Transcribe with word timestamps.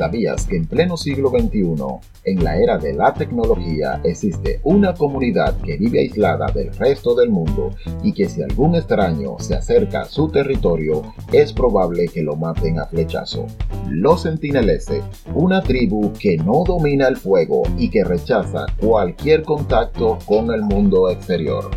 ¿Sabías 0.00 0.46
que 0.46 0.56
en 0.56 0.66
pleno 0.66 0.96
siglo 0.96 1.28
XXI, 1.28 1.74
en 2.24 2.42
la 2.42 2.56
era 2.56 2.78
de 2.78 2.94
la 2.94 3.12
tecnología, 3.12 4.00
existe 4.02 4.58
una 4.64 4.94
comunidad 4.94 5.58
que 5.58 5.76
vive 5.76 6.00
aislada 6.00 6.46
del 6.46 6.72
resto 6.72 7.14
del 7.14 7.28
mundo 7.28 7.74
y 8.02 8.14
que 8.14 8.26
si 8.26 8.42
algún 8.42 8.76
extraño 8.76 9.38
se 9.40 9.56
acerca 9.56 10.00
a 10.00 10.04
su 10.06 10.30
territorio, 10.30 11.02
es 11.34 11.52
probable 11.52 12.08
que 12.08 12.22
lo 12.22 12.34
maten 12.34 12.78
a 12.78 12.86
flechazo? 12.86 13.46
Los 13.90 14.22
Sentinelese, 14.22 15.02
una 15.34 15.60
tribu 15.60 16.14
que 16.18 16.38
no 16.38 16.64
domina 16.66 17.06
el 17.06 17.18
fuego 17.18 17.64
y 17.76 17.90
que 17.90 18.02
rechaza 18.02 18.64
cualquier 18.80 19.42
contacto 19.42 20.18
con 20.24 20.50
el 20.50 20.62
mundo 20.62 21.10
exterior. 21.10 21.70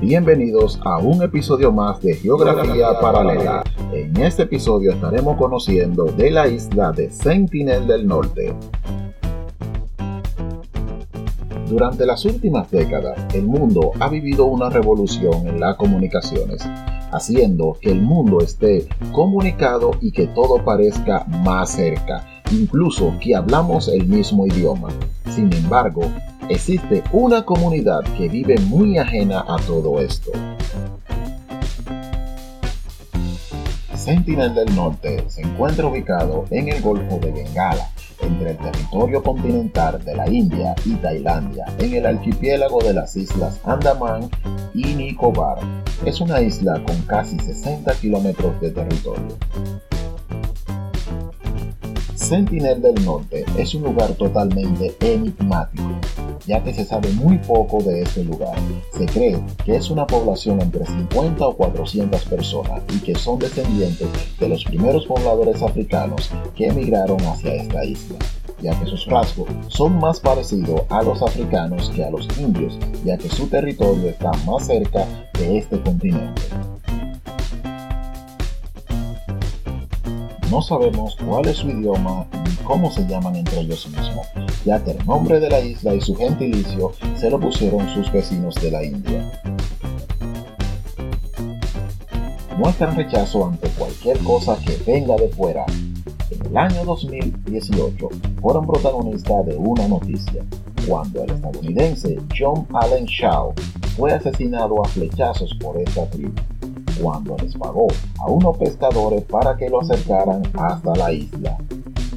Bienvenidos 0.00 0.80
a 0.82 0.96
un 0.96 1.22
episodio 1.22 1.70
más 1.72 2.00
de 2.00 2.14
Geografía 2.14 2.98
Paralela. 3.02 3.62
En 3.92 4.16
este 4.16 4.44
episodio 4.44 4.92
estaremos 4.92 5.36
conociendo 5.36 6.06
de 6.06 6.30
la 6.30 6.48
isla 6.48 6.90
de 6.90 7.10
Sentinel 7.10 7.86
del 7.86 8.06
Norte. 8.06 8.54
Durante 11.68 12.06
las 12.06 12.24
últimas 12.24 12.70
décadas, 12.70 13.18
el 13.34 13.44
mundo 13.44 13.90
ha 14.00 14.08
vivido 14.08 14.46
una 14.46 14.70
revolución 14.70 15.46
en 15.46 15.60
las 15.60 15.76
comunicaciones, 15.76 16.62
haciendo 17.12 17.76
que 17.78 17.90
el 17.90 18.00
mundo 18.00 18.40
esté 18.40 18.88
comunicado 19.12 19.90
y 20.00 20.12
que 20.12 20.28
todo 20.28 20.64
parezca 20.64 21.26
más 21.44 21.72
cerca, 21.72 22.26
incluso 22.50 23.12
que 23.20 23.36
hablamos 23.36 23.88
el 23.88 24.06
mismo 24.06 24.46
idioma. 24.46 24.88
Sin 25.26 25.52
embargo, 25.52 26.00
existe 26.50 27.04
una 27.12 27.44
comunidad 27.44 28.00
que 28.18 28.28
vive 28.28 28.58
muy 28.58 28.98
ajena 28.98 29.44
a 29.46 29.56
todo 29.66 30.00
esto. 30.00 30.32
Sentinel 33.94 34.54
del 34.54 34.74
Norte 34.74 35.24
se 35.28 35.42
encuentra 35.42 35.86
ubicado 35.86 36.46
en 36.50 36.68
el 36.68 36.82
Golfo 36.82 37.18
de 37.18 37.30
Bengala, 37.30 37.88
entre 38.20 38.50
el 38.50 38.56
territorio 38.58 39.22
continental 39.22 40.04
de 40.04 40.16
la 40.16 40.28
India 40.28 40.74
y 40.84 40.94
Tailandia, 40.96 41.66
en 41.78 41.94
el 41.94 42.06
archipiélago 42.06 42.82
de 42.82 42.94
las 42.94 43.16
islas 43.16 43.60
Andaman 43.64 44.28
y 44.74 44.94
Nicobar. 44.94 45.58
Es 46.04 46.20
una 46.20 46.40
isla 46.40 46.82
con 46.84 47.00
casi 47.02 47.38
60 47.38 47.92
kilómetros 47.94 48.60
de 48.60 48.70
territorio. 48.70 49.36
Sentinel 52.30 52.80
del 52.80 53.04
Norte 53.04 53.44
es 53.58 53.74
un 53.74 53.82
lugar 53.82 54.12
totalmente 54.12 54.94
enigmático, 55.00 55.99
ya 56.46 56.62
que 56.62 56.74
se 56.74 56.84
sabe 56.84 57.10
muy 57.12 57.38
poco 57.38 57.82
de 57.82 58.02
este 58.02 58.24
lugar. 58.24 58.56
Se 58.96 59.06
cree 59.06 59.38
que 59.64 59.76
es 59.76 59.90
una 59.90 60.06
población 60.06 60.60
entre 60.60 60.86
50 60.86 61.46
o 61.46 61.56
400 61.56 62.24
personas 62.24 62.82
y 62.94 63.00
que 63.00 63.14
son 63.14 63.38
descendientes 63.38 64.08
de 64.38 64.48
los 64.48 64.64
primeros 64.64 65.06
pobladores 65.06 65.62
africanos 65.62 66.30
que 66.54 66.66
emigraron 66.66 67.20
hacia 67.20 67.54
esta 67.54 67.84
isla 67.84 68.18
ya 68.62 68.78
que 68.78 68.86
sus 68.86 69.06
rasgos 69.06 69.48
son 69.68 69.98
más 69.98 70.20
parecidos 70.20 70.82
a 70.90 71.02
los 71.02 71.22
africanos 71.22 71.90
que 71.94 72.04
a 72.04 72.10
los 72.10 72.28
indios, 72.38 72.78
ya 73.04 73.16
que 73.16 73.28
su 73.28 73.46
territorio 73.46 74.10
está 74.10 74.32
más 74.46 74.66
cerca 74.66 75.06
de 75.38 75.58
este 75.58 75.80
continente. 75.80 76.42
No 80.50 80.60
sabemos 80.62 81.16
cuál 81.24 81.46
es 81.46 81.58
su 81.58 81.68
idioma 81.68 82.26
ni 82.44 82.54
cómo 82.64 82.90
se 82.90 83.06
llaman 83.06 83.36
entre 83.36 83.60
ellos 83.60 83.88
mismos, 83.88 84.26
ya 84.64 84.82
que 84.82 84.92
el 84.92 85.06
nombre 85.06 85.40
de 85.40 85.48
la 85.48 85.60
isla 85.60 85.94
y 85.94 86.00
su 86.00 86.14
gentilicio 86.14 86.92
se 87.16 87.30
lo 87.30 87.38
pusieron 87.38 87.88
sus 87.94 88.10
vecinos 88.12 88.54
de 88.56 88.70
la 88.70 88.84
India. 88.84 89.30
Muestran 92.56 92.94
rechazo 92.96 93.46
ante 93.46 93.68
cualquier 93.70 94.18
cosa 94.18 94.56
que 94.58 94.76
venga 94.86 95.16
de 95.16 95.28
fuera. 95.28 95.64
En 96.30 96.46
el 96.46 96.56
año 96.56 96.84
2018 96.84 98.08
fueron 98.40 98.66
protagonistas 98.66 99.46
de 99.46 99.56
una 99.56 99.88
noticia, 99.88 100.44
cuando 100.86 101.24
el 101.24 101.30
estadounidense 101.30 102.18
John 102.38 102.66
Allen 102.74 103.06
Shaw 103.06 103.54
fue 103.96 104.12
asesinado 104.12 104.82
a 104.84 104.88
flechazos 104.88 105.54
por 105.54 105.78
esta 105.78 106.08
tribu 106.10 106.34
cuando 107.00 107.36
les 107.38 107.54
pagó 107.56 107.88
a 108.18 108.26
unos 108.26 108.56
pescadores 108.58 109.22
para 109.24 109.56
que 109.56 109.68
lo 109.68 109.80
acercaran 109.80 110.42
hasta 110.54 110.94
la 110.94 111.12
isla. 111.12 111.56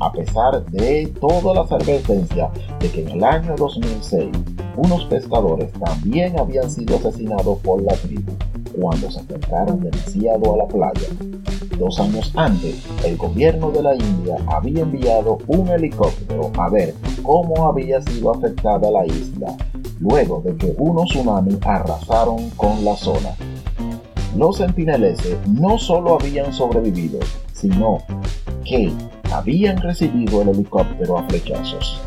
A 0.00 0.10
pesar 0.12 0.64
de 0.66 1.06
todas 1.20 1.54
las 1.54 1.70
advertencias 1.70 2.50
de 2.80 2.90
que 2.90 3.02
en 3.02 3.08
el 3.10 3.24
año 3.24 3.54
2006 3.56 4.28
unos 4.76 5.04
pescadores 5.04 5.70
también 5.72 6.38
habían 6.38 6.70
sido 6.70 6.96
asesinados 6.96 7.58
por 7.58 7.82
la 7.82 7.94
tribu 7.94 8.32
cuando 8.80 9.10
se 9.10 9.20
acercaron 9.20 9.80
demasiado 9.80 10.54
a 10.54 10.56
la 10.56 10.66
playa. 10.66 11.08
Dos 11.78 12.00
años 12.00 12.32
antes, 12.34 12.82
el 13.04 13.16
gobierno 13.16 13.70
de 13.70 13.82
la 13.82 13.94
India 13.94 14.36
había 14.46 14.82
enviado 14.82 15.38
un 15.46 15.68
helicóptero 15.68 16.50
a 16.58 16.68
ver 16.70 16.94
cómo 17.22 17.66
había 17.66 18.00
sido 18.00 18.30
afectada 18.30 18.90
la 18.90 19.04
isla, 19.04 19.54
luego 19.98 20.40
de 20.42 20.56
que 20.56 20.74
unos 20.78 21.10
tsunamis 21.10 21.58
arrasaron 21.62 22.50
con 22.56 22.84
la 22.84 22.96
zona 22.96 23.34
los 24.36 24.58
sentineleses 24.58 25.36
no 25.48 25.76
solo 25.76 26.14
habían 26.14 26.52
sobrevivido, 26.52 27.18
sino 27.52 27.98
que 28.64 28.92
habían 29.32 29.78
recibido 29.78 30.42
el 30.42 30.50
helicóptero 30.50 31.18
a 31.18 31.28
flechazos. 31.28 32.00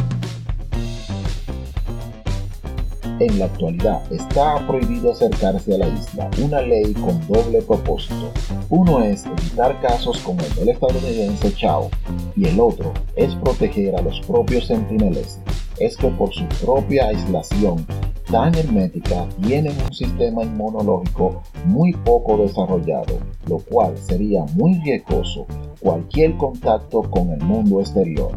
En 3.19 3.39
la 3.39 3.45
actualidad 3.45 4.01
está 4.11 4.65
prohibido 4.67 5.11
acercarse 5.11 5.75
a 5.75 5.77
la 5.77 5.87
isla, 5.87 6.29
una 6.43 6.61
ley 6.61 6.93
con 6.93 7.25
doble 7.27 7.61
propósito. 7.61 8.31
Uno 8.69 9.01
es 9.01 9.25
evitar 9.25 9.79
casos 9.81 10.19
como 10.19 10.41
el 10.41 10.55
del 10.55 10.69
estadounidense 10.69 11.53
Chao 11.53 11.89
y 12.35 12.47
el 12.47 12.59
otro 12.59 12.91
es 13.15 13.33
proteger 13.35 13.95
a 13.95 14.01
los 14.01 14.19
propios 14.21 14.67
sentineleses. 14.67 15.39
Es 15.79 15.95
que 15.95 16.07
por 16.07 16.33
su 16.33 16.45
propia 16.65 17.07
aislación 17.07 17.85
tan 18.33 18.55
hermética 18.55 19.27
tienen 19.45 19.75
un 19.79 19.93
sistema 19.93 20.41
inmunológico 20.41 21.43
muy 21.67 21.93
poco 21.93 22.37
desarrollado, 22.37 23.19
lo 23.47 23.59
cual 23.59 23.95
sería 23.95 24.43
muy 24.55 24.73
riesgoso 24.79 25.45
cualquier 25.79 26.35
contacto 26.37 27.03
con 27.03 27.29
el 27.29 27.39
mundo 27.43 27.79
exterior. 27.79 28.31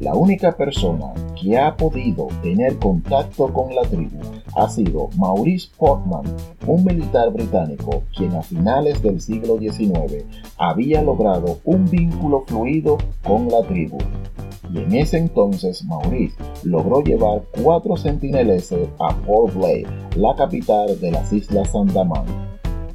La 0.00 0.14
única 0.14 0.52
persona 0.52 1.06
que 1.40 1.56
ha 1.58 1.74
podido 1.74 2.28
tener 2.42 2.78
contacto 2.78 3.50
con 3.50 3.74
la 3.74 3.80
tribu 3.80 4.20
ha 4.56 4.68
sido 4.68 5.08
Maurice 5.16 5.70
Portman, 5.78 6.24
un 6.66 6.84
militar 6.84 7.32
británico 7.32 8.02
quien 8.14 8.34
a 8.34 8.42
finales 8.42 9.00
del 9.00 9.22
siglo 9.22 9.58
XIX 9.58 10.22
había 10.58 11.00
logrado 11.00 11.60
un 11.64 11.88
vínculo 11.88 12.44
fluido 12.46 12.98
con 13.24 13.48
la 13.48 13.62
tribu 13.62 13.96
en 14.78 14.94
ese 14.94 15.18
entonces 15.18 15.84
Maurice 15.84 16.36
logró 16.64 17.02
llevar 17.02 17.42
cuatro 17.62 17.96
sentineleses 17.96 18.88
a 18.98 19.14
Port 19.26 19.54
Blair, 19.54 19.86
la 20.16 20.34
capital 20.34 20.98
de 21.00 21.10
las 21.10 21.32
Islas 21.32 21.74
Andaman. 21.74 22.24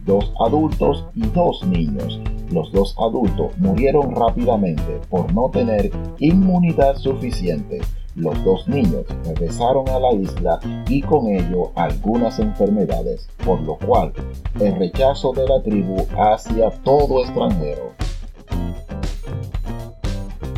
Dos 0.06 0.32
adultos 0.40 1.06
y 1.14 1.28
dos 1.28 1.66
niños. 1.68 2.20
Los 2.52 2.72
dos 2.72 2.96
adultos 2.98 3.58
murieron 3.58 4.16
rápidamente 4.16 5.02
por 5.10 5.32
no 5.34 5.50
tener 5.50 5.92
inmunidad 6.20 6.96
suficiente. 6.96 7.82
Los 8.16 8.42
dos 8.44 8.68
niños 8.68 9.06
regresaron 9.26 9.88
a 9.90 10.00
la 10.00 10.14
isla 10.14 10.60
y 10.88 11.02
con 11.02 11.28
ello 11.28 11.72
algunas 11.76 12.40
enfermedades, 12.40 13.28
por 13.46 13.62
lo 13.62 13.78
cual 13.78 14.14
el 14.60 14.76
rechazo 14.78 15.34
de 15.34 15.48
la 15.48 15.62
tribu 15.62 15.98
hacia 16.18 16.72
todo 16.84 17.22
extranjero 17.22 18.06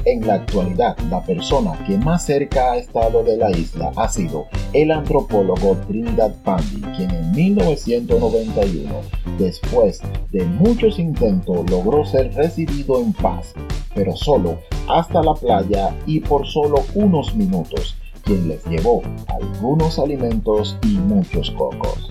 en 0.05 0.25
la 0.25 0.35
actualidad, 0.35 0.97
la 1.09 1.21
persona 1.23 1.77
que 1.85 1.97
más 1.97 2.25
cerca 2.25 2.71
ha 2.71 2.77
estado 2.77 3.23
de 3.23 3.37
la 3.37 3.51
isla 3.51 3.91
ha 3.95 4.07
sido 4.07 4.47
el 4.73 4.91
antropólogo 4.91 5.77
Trinidad 5.87 6.33
Pandy, 6.43 6.81
quien 6.95 7.11
en 7.11 7.31
1991, 7.31 8.93
después 9.37 10.01
de 10.31 10.46
muchos 10.46 10.99
intentos, 10.99 11.69
logró 11.69 12.05
ser 12.05 12.34
recibido 12.34 12.99
en 12.99 13.13
paz, 13.13 13.53
pero 13.93 14.16
solo 14.16 14.59
hasta 14.87 15.22
la 15.22 15.34
playa 15.34 15.96
y 16.05 16.19
por 16.19 16.45
solo 16.47 16.84
unos 16.95 17.35
minutos, 17.35 17.97
quien 18.23 18.47
les 18.47 18.63
llevó 18.66 19.02
algunos 19.28 19.99
alimentos 19.99 20.78
y 20.84 20.97
muchos 20.97 21.52
cocos. 21.52 22.07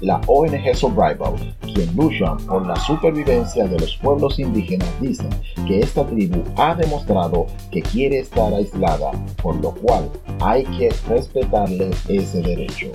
La 0.00 0.20
ONG 0.26 0.74
Survival 0.74 1.54
quien 1.72 1.94
luchan 1.96 2.36
por 2.46 2.66
la 2.66 2.76
supervivencia 2.76 3.66
de 3.66 3.78
los 3.78 3.96
pueblos 3.96 4.38
indígenas 4.38 4.88
dicen 5.00 5.30
que 5.66 5.80
esta 5.80 6.04
tribu 6.06 6.42
ha 6.56 6.74
demostrado 6.74 7.46
que 7.70 7.82
quiere 7.82 8.18
estar 8.20 8.52
aislada, 8.52 9.10
por 9.42 9.56
lo 9.56 9.72
cual 9.72 10.10
hay 10.40 10.64
que 10.64 10.90
respetarle 11.08 11.90
ese 12.08 12.42
derecho. 12.42 12.88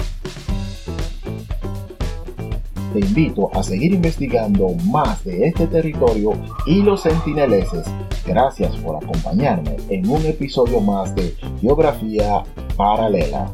Te 2.94 3.00
invito 3.00 3.50
a 3.54 3.62
seguir 3.62 3.94
investigando 3.94 4.70
más 4.86 5.24
de 5.24 5.48
este 5.48 5.68
territorio 5.68 6.32
y 6.66 6.82
los 6.82 7.02
sentineleses. 7.02 7.86
Gracias 8.26 8.76
por 8.78 8.96
acompañarme 8.96 9.76
en 9.90 10.10
un 10.10 10.26
episodio 10.26 10.80
más 10.80 11.14
de 11.14 11.36
Geografía 11.62 12.44
Paralela. 12.76 13.52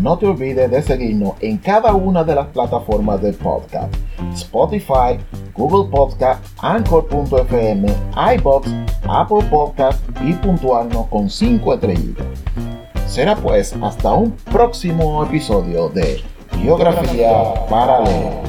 No 0.00 0.18
te 0.18 0.26
olvides 0.26 0.70
de 0.70 0.82
seguirnos 0.82 1.34
en 1.40 1.58
cada 1.58 1.94
una 1.94 2.24
de 2.24 2.34
las 2.34 2.46
plataformas 2.48 3.20
de 3.22 3.32
podcast. 3.32 3.94
Spotify, 4.34 5.18
Google 5.54 5.90
Podcast, 5.90 6.44
Anchor.fm, 6.60 7.86
iBox, 8.34 8.68
Apple 9.08 9.44
Podcast 9.50 10.00
y 10.24 10.32
puntuarnos 10.34 11.06
con 11.06 11.28
5 11.28 11.74
estrellitas. 11.74 12.26
Será 13.06 13.36
pues 13.36 13.74
hasta 13.82 14.12
un 14.12 14.32
próximo 14.52 15.24
episodio 15.24 15.88
de 15.88 16.22
Biografía 16.62 17.54
Paralela. 17.68 18.47